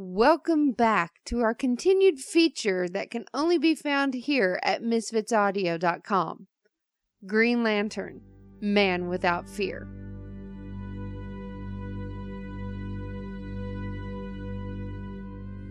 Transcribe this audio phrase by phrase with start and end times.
[0.00, 6.46] Welcome back to our continued feature that can only be found here at misfitsaudio.com
[7.26, 8.20] Green Lantern
[8.60, 9.88] Man Without Fear.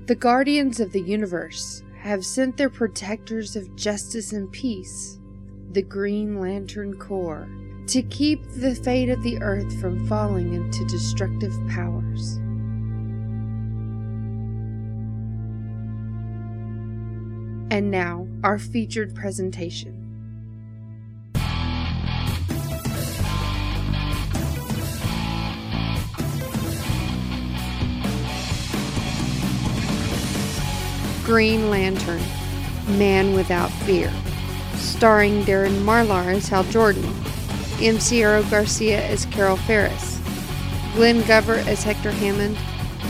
[0.07, 5.21] The Guardians of the Universe have sent their protectors of justice and peace,
[5.71, 7.47] the Green Lantern Corps,
[7.87, 12.41] to keep the fate of the Earth from falling into destructive powers.
[17.69, 19.93] And now, our featured presentation.
[31.25, 32.21] Green Lantern
[32.97, 34.13] Man Without Fear,
[34.75, 37.03] starring Darren Marlar as Hal Jordan,
[37.81, 37.97] M.
[38.49, 40.21] Garcia as Carol Ferris,
[40.95, 42.57] Glenn Gover as Hector Hammond,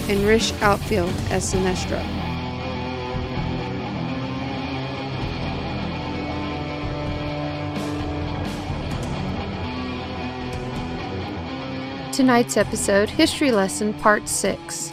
[0.10, 2.16] and Rish Outfield as Sinestro.
[12.18, 14.91] Tonight's episode History Lesson Part 6.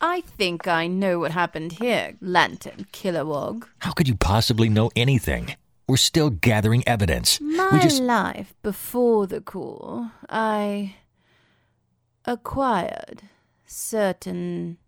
[0.00, 3.68] I think I know what happened here, Lantern Kilowog.
[3.78, 5.54] How could you possibly know anything?
[5.86, 7.40] We're still gathering evidence.
[7.40, 8.02] My just.
[8.02, 10.96] life before the coup, I
[12.24, 13.22] acquired
[13.66, 14.78] certain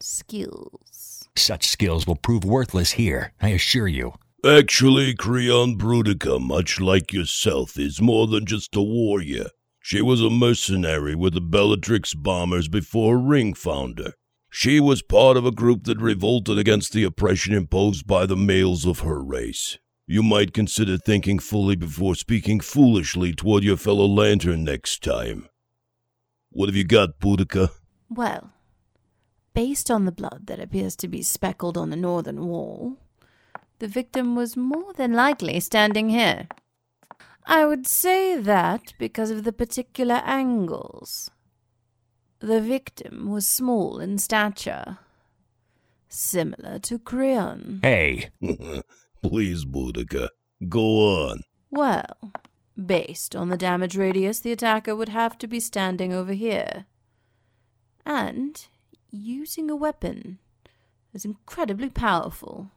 [0.00, 1.28] skills.
[1.36, 4.14] Such skills will prove worthless here, I assure you.
[4.44, 9.46] Actually, Kreon Boodika, much like yourself, is more than just a warrior.
[9.80, 14.12] She was a mercenary with the Bellatrix bombers before Ring found her.
[14.50, 18.86] She was part of a group that revolted against the oppression imposed by the males
[18.86, 19.78] of her race.
[20.06, 25.48] You might consider thinking fully before speaking foolishly toward your fellow lantern next time.
[26.50, 27.70] What have you got, Boodika?
[28.08, 28.52] Well,
[29.58, 32.96] based on the blood that appears to be speckled on the northern wall,
[33.80, 36.46] the victim was more than likely standing here.
[37.44, 41.32] I would say that because of the particular angles.
[42.38, 44.98] The victim was small in stature,
[46.08, 47.80] similar to Kreon.
[47.82, 48.30] Hey,
[49.22, 50.28] Please, Boodika,
[50.68, 50.86] go
[51.26, 51.40] on.
[51.68, 52.32] Well,
[52.76, 56.86] based on the damage radius, the attacker would have to be standing over here.
[58.06, 58.64] And
[59.10, 60.38] using a weapon
[61.12, 62.70] is incredibly powerful.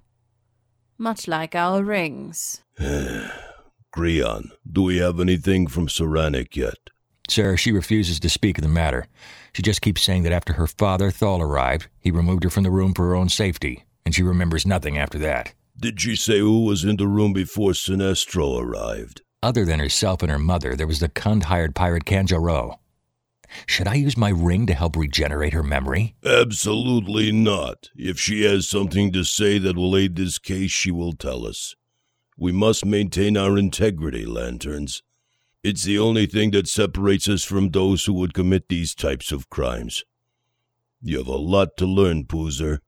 [0.97, 2.61] Much like our rings.
[2.79, 6.91] Kreon, do we have anything from Soranik yet?
[7.31, 9.07] sir, she refuses to speak of the matter.
[9.53, 12.71] She just keeps saying that after her father, Thal, arrived, he removed her from the
[12.71, 15.53] room for her own safety, and she remembers nothing after that.
[15.79, 19.21] Did she say who was in the room before Sinestro arrived?
[19.41, 22.79] Other than herself and her mother, there was the Kund hired pirate Kanjar Ro.
[23.65, 26.15] Should I use my ring to help regenerate her memory?
[26.25, 27.89] Absolutely not.
[27.95, 31.75] If she has something to say that will aid this case, she will tell us.
[32.37, 35.03] We must maintain our integrity, Lanterns.
[35.63, 39.49] It's the only thing that separates us from those who would commit these types of
[39.49, 40.03] crimes.
[41.01, 42.79] You have a lot to learn, Poozer.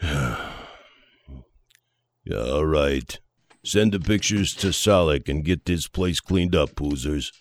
[0.02, 0.36] all
[2.66, 3.20] right.
[3.64, 7.32] Send the pictures to Salaak and get this place cleaned up, Poozers.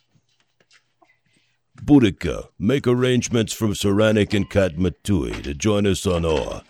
[1.84, 6.64] Boodika, make arrangements from Soranik and Katma Tui to join us on Oa.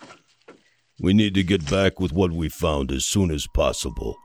[1.00, 4.16] We need to get back with what we found as soon as possible.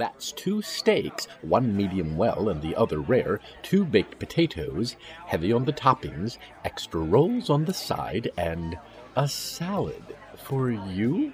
[0.00, 4.96] That's two steaks, one medium well and the other rare, two baked potatoes,
[5.26, 8.78] heavy on the toppings, extra rolls on the side, and
[9.16, 10.02] a salad
[10.42, 11.32] for you?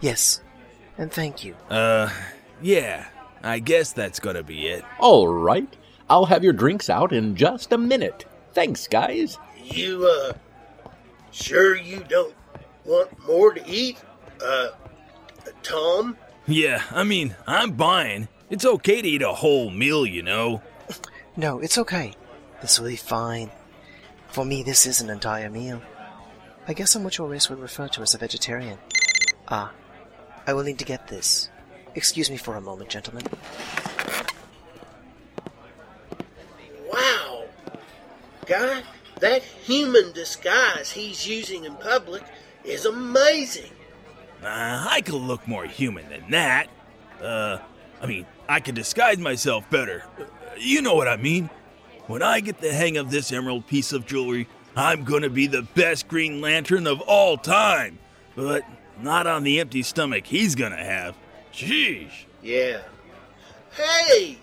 [0.00, 0.40] Yes,
[0.98, 1.54] and thank you.
[1.70, 2.10] Uh,
[2.62, 3.06] yeah,
[3.42, 4.84] I guess that's gonna be it.
[4.98, 5.76] All right.
[6.08, 8.24] I'll have your drinks out in just a minute.
[8.52, 9.38] Thanks, guys.
[9.62, 10.32] You, uh,
[11.32, 12.34] sure you don't
[12.84, 13.98] want more to eat?
[14.42, 14.68] Uh,
[15.62, 16.16] Tom?
[16.48, 18.28] Yeah, I mean, I'm buying.
[18.50, 20.62] It's okay to eat a whole meal, you know.
[21.36, 22.12] No, it's okay.
[22.62, 23.50] This will be fine.
[24.28, 25.82] For me, this is an entire meal.
[26.68, 28.78] I guess I'm what your race would refer to as a vegetarian.
[29.48, 29.72] Ah,
[30.46, 31.50] I will need to get this.
[31.96, 33.24] Excuse me for a moment, gentlemen.
[36.92, 37.44] Wow!
[38.46, 38.82] Guy,
[39.20, 42.22] that human disguise he's using in public
[42.64, 43.70] is amazing.
[44.42, 46.68] Uh, I could look more human than that.
[47.22, 47.58] Uh,
[48.00, 50.04] I mean, I could disguise myself better.
[50.58, 51.50] You know what I mean.
[52.06, 54.46] When I get the hang of this emerald piece of jewelry,
[54.76, 57.98] I'm gonna be the best Green Lantern of all time.
[58.36, 58.62] But
[59.00, 61.16] not on the empty stomach he's gonna have.
[61.52, 62.26] Sheesh.
[62.42, 62.82] Yeah.
[63.72, 64.38] Hey!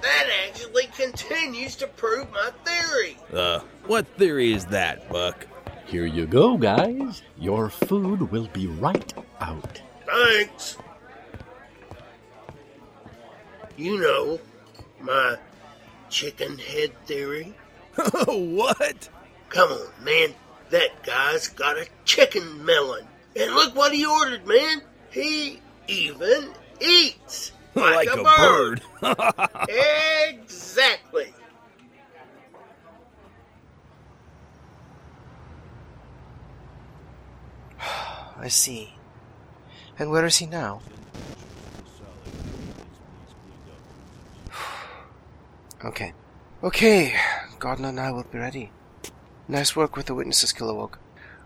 [0.00, 3.16] That actually continues to prove my theory.
[3.32, 5.46] Uh, what theory is that, Buck?
[5.92, 7.20] Here you go, guys.
[7.38, 9.12] Your food will be right
[9.42, 9.82] out.
[10.06, 10.78] Thanks.
[13.76, 14.40] You know,
[15.02, 15.36] my
[16.08, 17.54] chicken head theory.
[18.24, 19.10] what?
[19.50, 20.34] Come on, man.
[20.70, 23.06] That guy's got a chicken melon.
[23.36, 24.80] And look what he ordered, man.
[25.10, 28.80] He even eats like, a, bird.
[29.02, 30.38] exactly.
[38.42, 38.94] I see.
[39.98, 40.80] And where is he now?
[45.84, 46.12] okay.
[46.64, 47.14] Okay,
[47.60, 48.72] Gardner and I will be ready.
[49.46, 50.94] Nice work with the witnesses, Kilowog.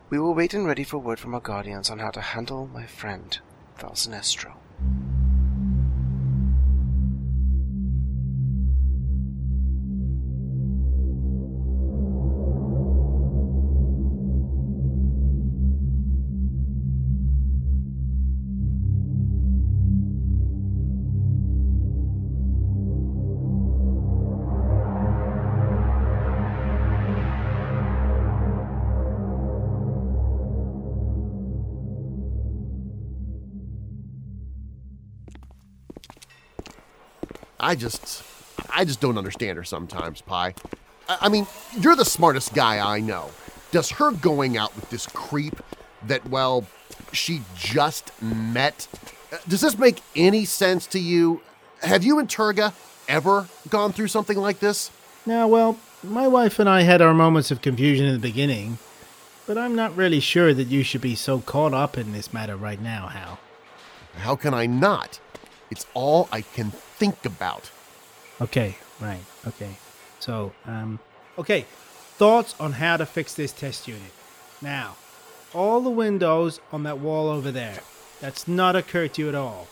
[0.08, 2.86] We will wait and ready for word from our guardians on how to handle my
[2.86, 3.38] friend,
[3.76, 3.94] Thal
[37.66, 38.22] I just,
[38.70, 40.54] I just don't understand her sometimes, Pi.
[41.08, 43.30] I, I mean, you're the smartest guy I know.
[43.72, 45.56] Does her going out with this creep
[46.06, 46.64] that, well,
[47.10, 48.86] she just met,
[49.48, 51.40] does this make any sense to you?
[51.82, 52.72] Have you and Turga
[53.08, 54.92] ever gone through something like this?
[55.26, 58.78] Now, well, my wife and I had our moments of confusion in the beginning,
[59.44, 62.56] but I'm not really sure that you should be so caught up in this matter
[62.56, 63.40] right now, Hal.
[64.18, 65.18] How can I not?
[65.70, 67.70] It's all I can think about.
[68.40, 69.76] Okay, right, okay.
[70.20, 70.98] So, um,
[71.38, 71.66] okay,
[72.16, 74.12] thoughts on how to fix this test unit.
[74.62, 74.96] Now,
[75.54, 77.80] all the windows on that wall over there,
[78.20, 79.68] that's not occurred to you at all.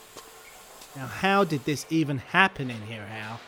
[0.95, 3.39] Now, how did this even happen in here, Hal?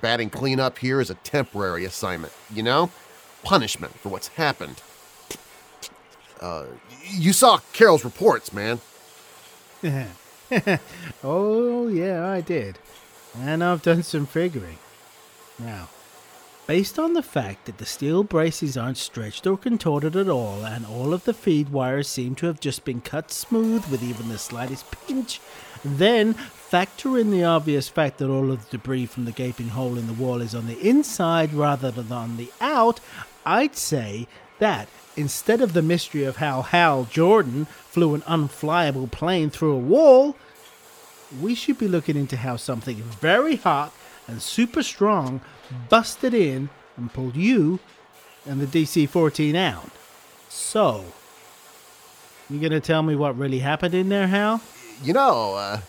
[0.00, 2.90] Batting cleanup here is a temporary assignment, you know?
[3.42, 4.82] Punishment for what's happened.
[6.40, 6.66] Uh,
[7.04, 8.80] you saw Carol's reports, man.
[11.24, 12.78] oh, yeah, I did.
[13.38, 14.78] And I've done some figuring.
[15.58, 15.88] Now,
[16.66, 20.86] based on the fact that the steel braces aren't stretched or contorted at all, and
[20.86, 24.38] all of the feed wires seem to have just been cut smooth with even the
[24.38, 25.40] slightest pinch,
[25.84, 29.98] then factor in the obvious fact that all of the debris from the gaping hole
[29.98, 33.00] in the wall is on the inside rather than on the out,
[33.44, 34.26] I'd say
[34.58, 39.78] that instead of the mystery of how Hal Jordan flew an unflyable plane through a
[39.78, 40.36] wall,
[41.40, 43.92] we should be looking into how something very hot
[44.26, 45.40] and super strong
[45.88, 47.78] busted in and pulled you
[48.46, 49.90] and the DC 14 out.
[50.48, 51.04] So,
[52.48, 54.60] you gonna tell me what really happened in there, Hal?
[55.02, 55.80] You know, uh,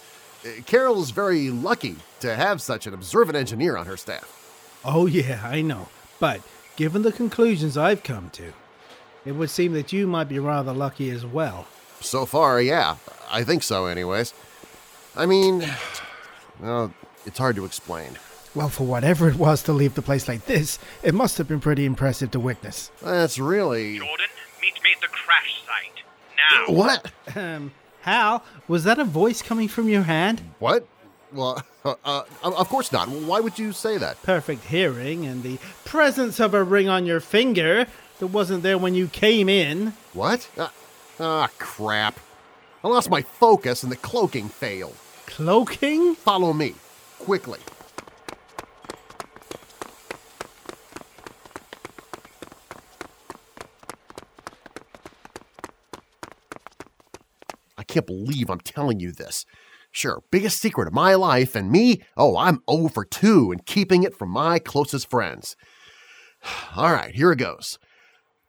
[0.65, 4.37] Carol's very lucky to have such an observant engineer on her staff.
[4.83, 5.89] Oh, yeah, I know.
[6.19, 6.41] But
[6.75, 8.53] given the conclusions I've come to,
[9.25, 11.67] it would seem that you might be rather lucky as well.
[11.99, 12.95] So far, yeah.
[13.31, 14.33] I think so, anyways.
[15.15, 15.65] I mean,
[16.59, 16.93] well,
[17.25, 18.17] it's hard to explain.
[18.53, 21.61] Well, for whatever it was to leave the place like this, it must have been
[21.61, 22.91] pretty impressive to witness.
[23.01, 23.99] That's really.
[23.99, 24.25] Jordan,
[24.61, 26.67] meet me at the crash site.
[26.67, 26.73] Now.
[26.73, 27.11] What?
[27.35, 30.41] Um, Hal, was that a voice coming from your hand?
[30.59, 30.85] What?
[31.31, 33.07] Well, uh, uh, of course not.
[33.07, 34.21] Why would you say that?
[34.23, 37.87] Perfect hearing and the presence of a ring on your finger
[38.21, 39.93] that wasn't there when you came in.
[40.13, 40.47] What?
[40.55, 40.71] Ah,
[41.19, 42.19] uh, crap.
[42.83, 44.95] I lost my focus and the cloaking failed.
[45.25, 46.13] Cloaking?
[46.13, 46.75] Follow me,
[47.17, 47.57] quickly.
[57.75, 59.47] I can't believe I'm telling you this.
[59.91, 64.15] Sure, biggest secret of my life, and me, oh, I'm over 2 and keeping it
[64.15, 65.55] from my closest friends.
[66.75, 67.79] All right, here it goes.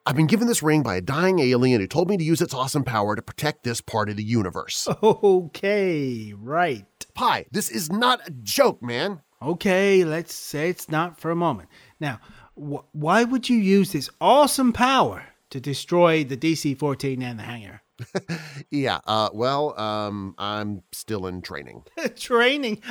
[0.05, 2.53] I've been given this ring by a dying alien who told me to use its
[2.53, 4.89] awesome power to protect this part of the universe.
[5.03, 6.87] Okay, right.
[7.15, 9.21] Pi, this is not a joke, man.
[9.41, 11.69] Okay, let's say it's not for a moment.
[12.01, 12.19] Now,
[12.57, 17.43] wh- why would you use this awesome power to destroy the DC 14 and the
[17.45, 17.83] hangar?
[18.71, 21.85] yeah, uh, well, um, I'm still in training.
[22.17, 22.83] training?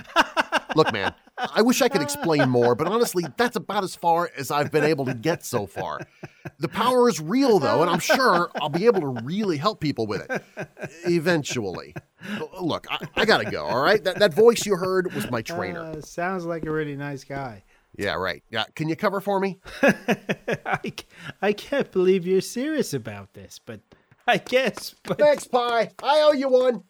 [0.76, 4.52] Look, man, I wish I could explain more, but honestly, that's about as far as
[4.52, 6.00] I've been able to get so far.
[6.60, 10.08] The power is real, though, and I'm sure I'll be able to really help people
[10.08, 10.44] with it
[11.06, 11.96] eventually.
[12.60, 14.04] Look, I, I gotta go, all right?
[14.04, 15.82] That, that voice you heard was my trainer.
[15.82, 17.64] Uh, sounds like a really nice guy.
[17.98, 18.44] Yeah, right.
[18.50, 19.60] Yeah, can you cover for me?
[19.82, 20.94] I,
[21.42, 23.82] I can't believe you're serious about this, but
[24.28, 24.96] I guess.
[25.04, 25.20] But...
[25.20, 25.90] Thanks, Pi.
[26.02, 26.84] I owe you one.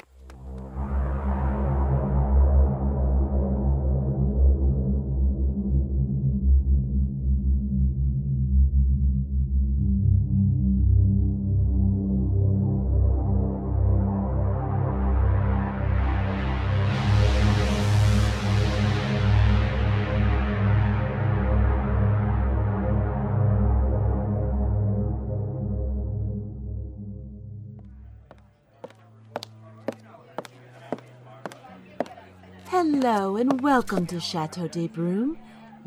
[33.04, 35.36] Hello and welcome to Chateau de Broom.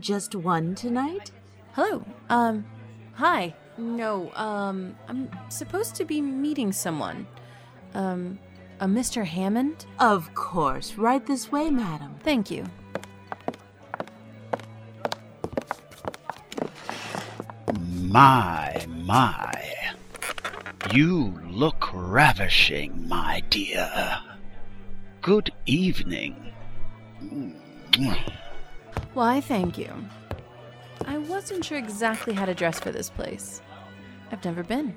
[0.01, 1.31] Just one tonight?
[1.71, 2.05] Hello.
[2.29, 2.67] Um,
[3.13, 3.55] hi.
[3.79, 7.29] No, um, I'm supposed to be meeting someone.
[7.95, 8.41] Um,
[8.81, 9.25] a Mr.
[9.25, 9.87] Hammond?
[10.01, 10.95] Of course.
[10.95, 12.17] Right this way, madam.
[12.25, 12.65] Thank you.
[17.93, 19.53] My, my.
[20.93, 24.19] You look ravishing, my dear.
[25.23, 26.45] Good evening.
[29.15, 29.93] Why, thank you.
[31.07, 33.61] I wasn't sure exactly how to dress for this place.
[34.33, 34.95] I've never been.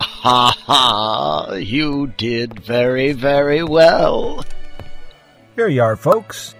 [0.00, 1.54] Ha ha!
[1.54, 4.44] You did very, very well.
[5.56, 6.54] Here you are, folks.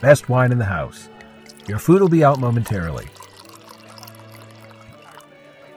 [0.00, 1.08] Best wine in the house.
[1.66, 3.06] Your food will be out momentarily.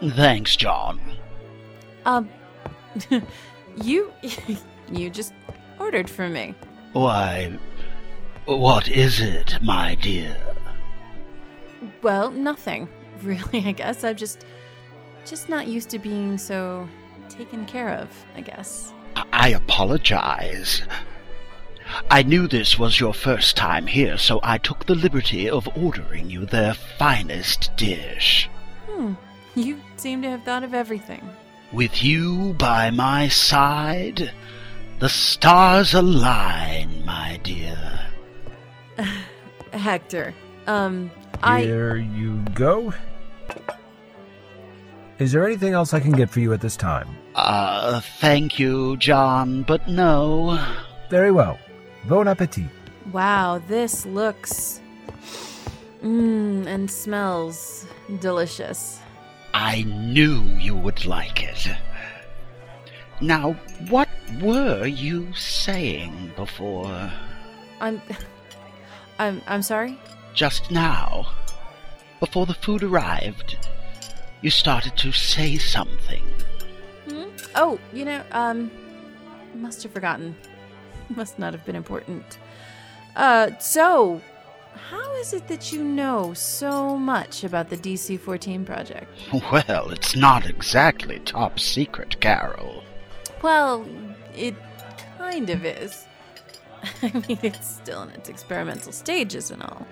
[0.02, 1.00] Thanks, John.
[2.06, 2.30] Um,
[3.82, 4.12] you.
[4.98, 5.34] you just
[5.80, 6.56] ordered for me.
[6.94, 7.58] Why,
[8.46, 10.36] what is it, my dear?
[12.02, 12.88] Well, nothing.
[13.22, 14.06] Really, I guess.
[14.06, 14.46] I'm just.
[15.26, 16.88] just not used to being so
[17.28, 18.94] taken care of, I guess.
[19.34, 20.84] I apologize.
[22.10, 26.30] I knew this was your first time here, so I took the liberty of ordering
[26.30, 28.50] you their finest dish.
[28.88, 29.14] Hmm.
[29.56, 31.28] You seem to have thought of everything.
[31.72, 34.32] With you by my side,
[35.00, 38.00] the stars align, my dear.
[39.74, 40.34] Hector,
[40.68, 41.62] um, I.
[41.62, 42.94] Here you go.
[45.20, 47.08] Is there anything else I can get for you at this time?
[47.36, 50.58] Uh, thank you, John, but no.
[51.10, 51.60] Very well.
[52.06, 52.66] Bon appetit.
[53.12, 54.80] Wow, this looks.
[56.02, 57.86] Mmm, and smells
[58.20, 59.00] delicious.
[59.54, 61.68] I knew you would like it.
[63.22, 63.54] Now,
[63.90, 64.08] what
[64.42, 67.12] were you saying before?
[67.82, 68.02] I'm.
[69.20, 69.42] I'm.
[69.48, 70.00] I'm sorry?
[70.34, 71.28] Just now,
[72.22, 73.58] before the food arrived,
[74.42, 76.24] you started to say something.
[77.10, 77.30] Hmm?
[77.56, 78.72] Oh, you know, um.
[79.56, 80.36] Must have forgotten.
[81.10, 82.38] Must not have been important.
[83.16, 84.22] Uh, so.
[84.92, 89.12] How is it that you know so much about the DC 14 project?
[89.52, 92.84] Well, it's not exactly top secret, Carol.
[93.42, 93.86] Well,
[94.36, 94.56] it
[95.18, 96.06] kind of is.
[97.02, 99.86] I mean, it's still in its experimental stages and all.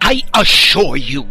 [0.00, 1.26] I assure you.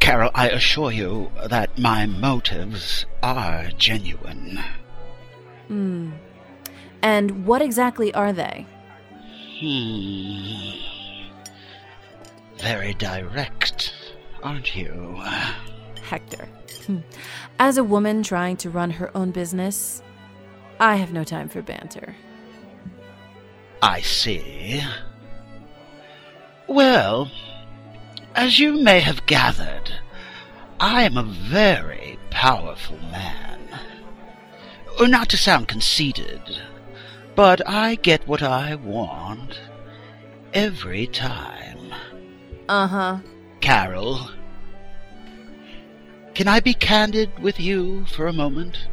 [0.00, 4.62] Carol, I assure you that my motives are genuine.
[5.68, 6.12] Hmm.
[7.02, 8.66] And what exactly are they?
[9.60, 10.74] Hmm.
[12.58, 13.94] Very direct,
[14.42, 15.22] aren't you?
[16.04, 16.48] Hector.
[17.58, 20.02] As a woman trying to run her own business,
[20.78, 22.14] I have no time for banter.
[23.82, 24.82] I see.
[26.66, 27.30] Well,
[28.34, 29.92] as you may have gathered,
[30.80, 33.60] I am a very powerful man.
[35.00, 36.40] Not to sound conceited,
[37.34, 39.60] but I get what I want
[40.52, 41.92] every time.
[42.68, 43.18] Uh huh.
[43.60, 44.30] Carol,
[46.34, 48.88] can I be candid with you for a moment?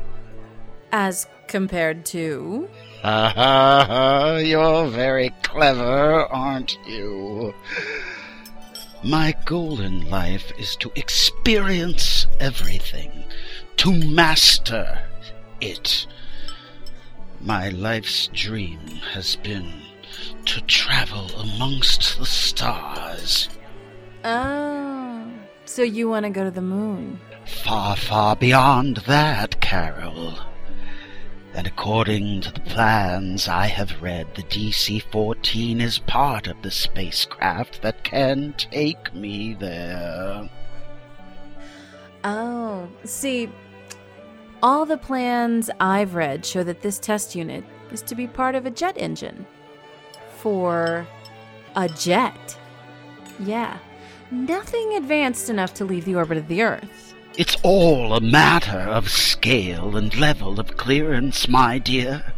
[0.91, 2.69] As compared to?
[3.03, 7.53] Ah, you're very clever, aren't you?
[9.03, 13.25] My goal in life is to experience everything,
[13.77, 15.00] to master
[15.60, 16.05] it.
[17.39, 18.79] My life's dream
[19.13, 19.81] has been
[20.45, 23.50] to travel amongst the stars.
[24.24, 25.00] Oh,
[25.72, 27.20] so you want to go to the moon?
[27.46, 30.38] Far, far beyond that, Carol.
[31.54, 36.72] And according to the plans I have read, the DC 14 is part of the
[36.72, 40.50] spacecraft that can take me there.
[42.24, 43.50] Oh, see,
[44.62, 48.66] all the plans I've read show that this test unit is to be part of
[48.66, 49.46] a jet engine.
[50.38, 51.08] For
[51.75, 52.58] a jet.
[53.40, 53.78] Yeah,
[54.32, 57.14] nothing advanced enough to leave the orbit of the Earth.
[57.38, 62.34] It's all a matter of scale and level of clearance, my dear.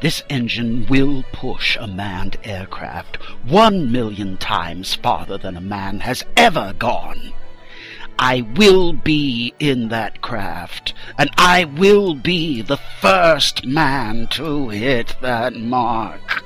[0.00, 6.24] This engine will push a manned aircraft one million times farther than a man has
[6.36, 7.32] ever gone.
[8.18, 15.16] I will be in that craft, and I will be the first man to hit
[15.20, 16.44] that mark.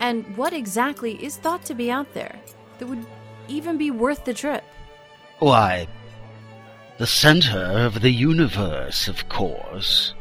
[0.00, 2.40] And what exactly is thought to be out there
[2.78, 3.06] that would
[3.48, 4.64] even be worth the trip?
[5.38, 5.88] Why,
[6.98, 10.14] the center of the universe, of course.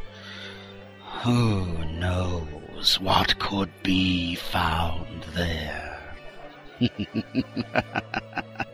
[1.24, 6.16] Who knows what could be found there?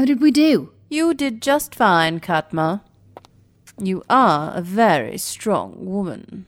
[0.00, 0.72] How did we do?
[0.88, 2.80] You did just fine, Katma.
[3.78, 6.46] You are a very strong woman.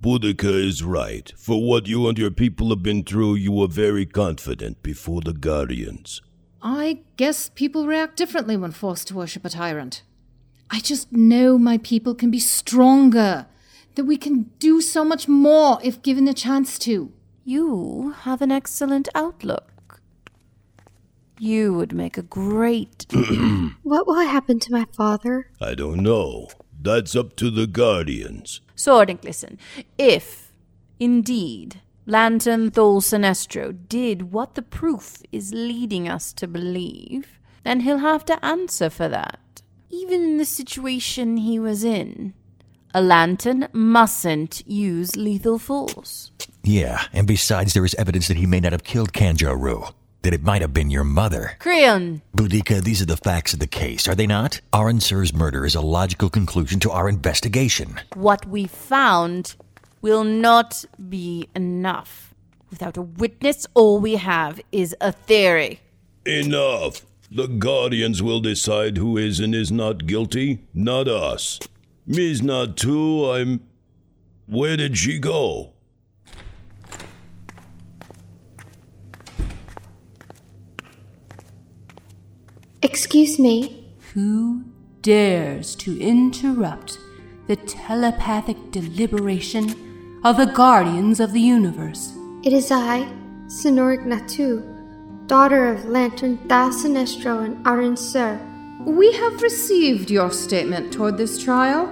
[0.00, 1.32] Boodika is right.
[1.36, 5.32] For what you and your people have been through, you were very confident before the
[5.32, 6.22] Guardians.
[6.60, 10.02] I guess people react differently when forced to worship a tyrant.
[10.68, 13.46] I just know my people can be stronger,
[13.94, 17.12] that we can do so much more if given the chance to.
[17.44, 19.71] You have an excellent outlook.
[21.42, 23.04] You would make a great.
[23.82, 25.50] What will happen to my father?
[25.60, 26.46] I don't know.
[26.80, 28.60] That's up to the Guardians.
[28.76, 29.58] Sword listen.
[29.98, 30.52] If,
[31.00, 37.98] indeed, Lantern Thal Sinestro did what the proof is leading us to believe, then he'll
[37.98, 39.62] have to answer for that.
[39.90, 42.34] Even in the situation he was in,
[42.94, 46.30] a lantern mustn't use lethal force.
[46.62, 49.88] Yeah, and besides, there is evidence that he may not have killed Kanjar Ro.
[50.22, 51.56] That it might have been your mother.
[51.58, 54.60] Kreon, Boodika, these are the facts of the case, are they not?
[54.72, 58.00] Arin Sur's murder is a logical conclusion to our investigation.
[58.14, 59.56] what we found
[60.00, 62.34] will not be enough.
[62.70, 65.80] Without a witness, all we have is a theory.
[66.24, 67.04] Enough.
[67.30, 71.58] The Guardians will decide who is and is not guilty, not us.
[72.06, 73.60] Me's not too, I'm.
[74.46, 75.72] Where did she go?
[82.84, 83.86] Excuse me.
[84.12, 84.64] Who
[85.02, 86.98] dares to interrupt
[87.46, 92.12] the telepathic deliberation of the guardians of the universe?
[92.42, 93.06] It is I,
[93.46, 98.40] Soranik Natu, daughter of Lantern Thal Sinestro and Arin Sur.
[98.84, 101.86] We have received your statement toward this trial.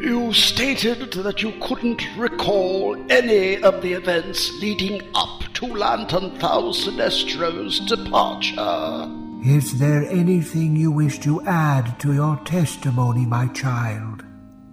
[0.00, 6.72] You stated that you couldn't recall any of the events leading up to Lantern Thal
[6.72, 9.25] Sinestro's departure.
[9.44, 14.24] Is there anything you wish to add to your testimony, my child?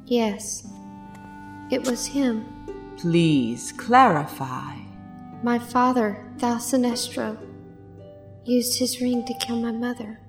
[0.05, 0.65] Yes.
[1.69, 2.45] It was him.
[2.97, 4.75] Please clarify.
[5.43, 7.37] My father, Thal Sinestro,
[8.45, 10.19] used his ring to kill my mother.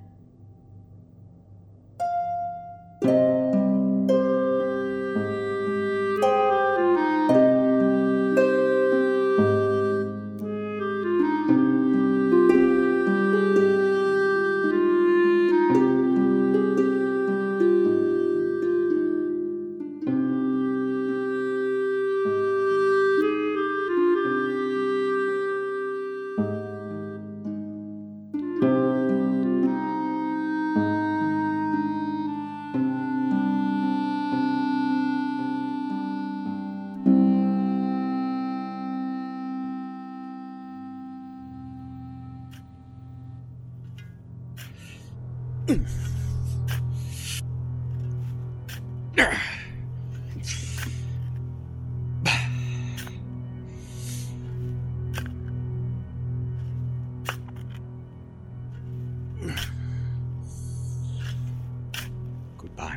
[45.66, 45.86] Goodbye,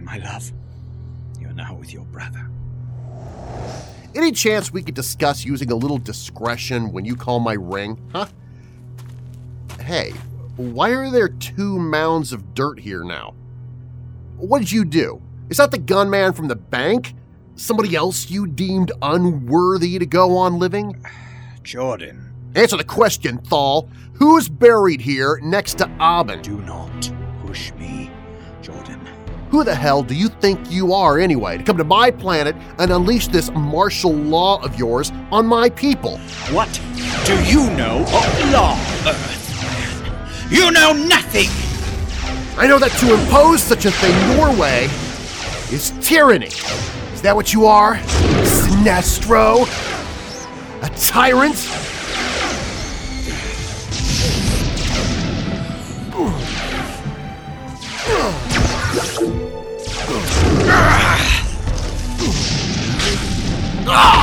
[0.01, 0.51] my love.
[1.39, 2.49] You're now with your brother.
[4.13, 8.27] Any chance we could discuss using a little discretion when you call my ring, huh?
[9.79, 10.11] Hey,
[10.57, 13.35] why are there two mounds of dirt here now?
[14.37, 15.21] What did you do?
[15.49, 17.13] Is that the gunman from the bank?
[17.55, 21.03] Somebody else you deemed unworthy to go on living?
[21.63, 22.33] Jordan.
[22.55, 23.87] Answer the question, Thal.
[24.13, 26.41] Who's buried here next to Abin?
[26.41, 27.11] Do not
[27.45, 28.09] push me,
[28.63, 28.99] Jordan.
[29.51, 32.91] Who the hell do you think you are anyway to come to my planet and
[32.91, 36.17] unleash this martial law of yours on my people?
[36.49, 36.81] What
[37.25, 39.46] do you know of law, Earth?
[40.49, 41.49] You know nothing!
[42.57, 44.85] I know that to impose such a thing your way
[45.71, 46.47] is tyranny.
[46.47, 47.95] Is that what you are?
[48.45, 49.67] Sinestro?
[50.81, 51.67] A tyrant?
[63.89, 64.16] It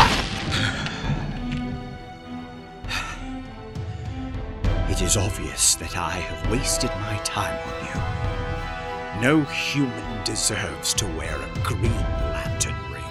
[5.14, 9.22] is obvious that I have wasted my time on you.
[9.22, 11.92] No human deserves to wear a Green
[12.32, 13.04] Lantern ring.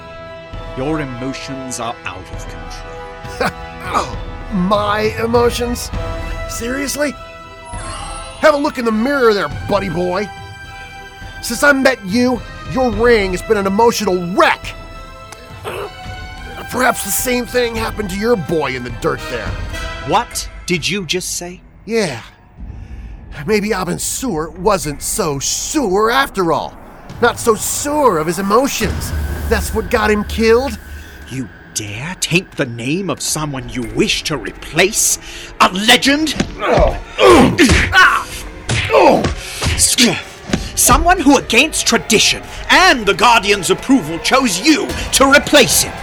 [0.75, 2.89] Your emotions are out of control.
[3.95, 5.89] oh, my emotions?
[6.49, 7.11] Seriously?
[8.41, 10.27] Have a look in the mirror there, buddy boy.
[11.41, 12.41] Since I met you,
[12.73, 14.75] your ring has been an emotional wreck.
[16.69, 19.47] Perhaps the same thing happened to your boy in the dirt there.
[20.09, 21.62] What did you just say?
[21.85, 22.23] Yeah.
[23.45, 26.77] Maybe Abin Sur wasn't so sure after all.
[27.21, 29.11] Not so sure of his emotions.
[29.49, 30.79] That's what got him killed.
[31.29, 35.17] You dare taint the name of someone you wish to replace?
[35.59, 36.29] A legend?
[40.75, 45.93] Someone who, against tradition and the Guardian's approval, chose you to replace him.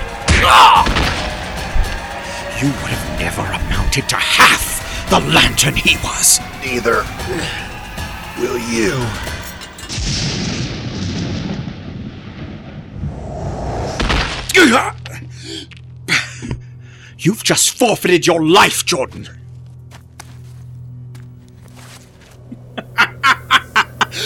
[2.61, 6.39] You would have never amounted to half the lantern he was.
[6.65, 7.05] Neither
[8.39, 8.95] will you.
[17.19, 19.29] You've just forfeited your life, Jordan.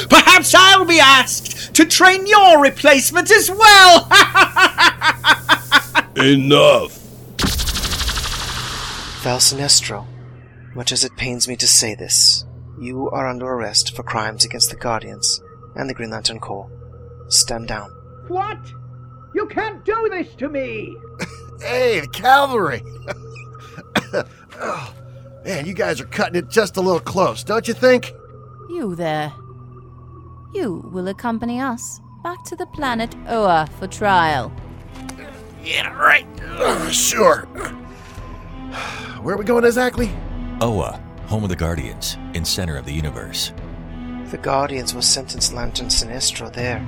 [0.08, 4.04] Perhaps I'll be asked to train your replacement as well.
[6.16, 6.92] Enough.
[9.22, 10.06] Thal Sinestro,
[10.74, 12.44] much as it pains me to say this,
[12.78, 15.40] you are under arrest for crimes against the Guardians
[15.76, 16.70] and the Green Lantern Corps.
[17.28, 17.90] Stand down.
[18.28, 18.58] What?
[19.34, 20.96] You can't do this to me!
[21.60, 22.82] hey, the cavalry!
[24.60, 24.94] oh,
[25.44, 28.12] man, you guys are cutting it just a little close, don't you think?
[28.68, 29.32] You there.
[30.54, 34.52] You will accompany us back to the planet Oa for trial.
[35.62, 36.26] Yeah, right.
[36.42, 37.42] Uh, sure.
[39.22, 40.10] Where are we going exactly?
[40.60, 43.52] Oa, home of the Guardians, in center of the universe.
[44.30, 46.84] The Guardians will sentence Lantern Sinestro there.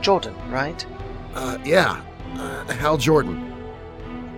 [0.00, 0.84] Jordan, right?
[1.34, 2.02] Uh, yeah.
[2.34, 3.52] Uh, Hal Jordan.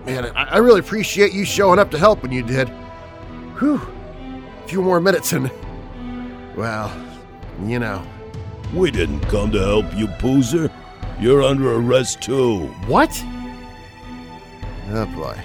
[0.05, 2.67] Man, I, I really appreciate you showing up to help when you did.
[3.59, 3.81] Whew.
[4.63, 5.49] A few more minutes and.
[6.55, 6.91] Well,
[7.65, 8.05] you know.
[8.73, 10.71] We didn't come to help you, Poozer.
[11.19, 12.67] You're under arrest too.
[12.87, 13.11] What?
[14.91, 15.37] Oh boy.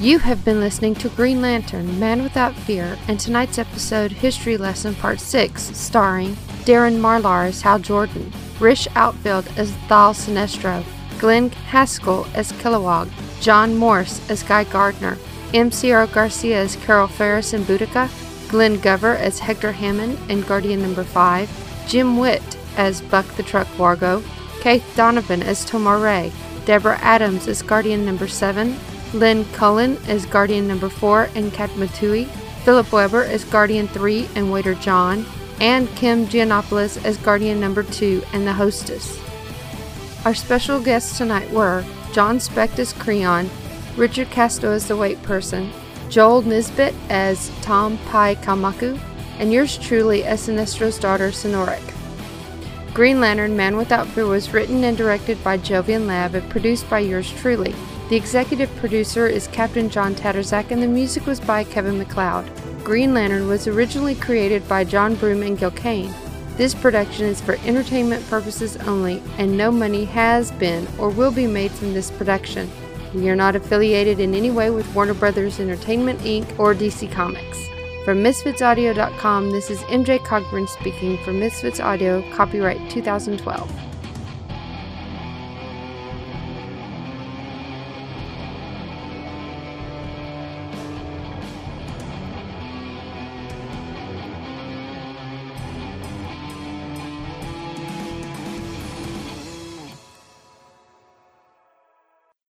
[0.00, 4.94] You have been listening to Green Lantern Man Without Fear and tonight's episode History Lesson
[4.94, 10.82] Part 6, starring Darren Marlar as Hal Jordan, Rish Outfield as Thal Sinestro,
[11.18, 13.10] Glenn Hascall as Kilowog,
[13.42, 15.18] Jon Morss as Guy Gardner,
[15.52, 15.68] M.
[15.68, 18.08] Sieiro Garcia as Carol Ferris and Boodika,
[18.50, 23.66] Glenn Gover as Hector Hammond and Guardian Number 5, Jim Witt as Buck the Truck
[23.76, 24.22] Wargo,
[24.62, 26.32] Caith Donovan as Tomar Re,
[26.64, 28.74] Deborah Adams as Guardian Number 7,
[29.12, 32.26] Lyn Cullen as Guardian Number 4 and Katma Tui,
[32.64, 35.26] Philip Webber as Guardian 3 and Waiter John,
[35.60, 39.20] and Kim Gianopoulos as Guardian Number 2 and the hostess.
[40.24, 43.48] Our special guests tonight were Jon Specht as Kreon,
[43.96, 45.72] Richard Casto as the White Person,
[46.08, 48.98] Joel Nisbet as Tom Pi Kalmaku,
[49.38, 51.94] and yours truly as Sinestro's daughter, Soranik.
[52.92, 56.98] Green Lantern Man Without Fear was written and directed by Jovian Lab and produced by
[56.98, 57.74] yours truly.
[58.10, 62.44] The executive producer is Captain John Tatterzak, and the music was by Kevin MacLeod.
[62.82, 66.12] Green Lantern was originally created by John Broome and Gil Kane.
[66.56, 71.46] This production is for entertainment purposes only, and no money has been or will be
[71.46, 72.68] made from this production.
[73.14, 76.58] We are not affiliated in any way with Warner Brothers Entertainment Inc.
[76.58, 77.64] or DC Comics.
[78.04, 83.89] From MisfitsAudio.com, this is MJ Cogburn speaking for Misfits Audio, copyright 2012.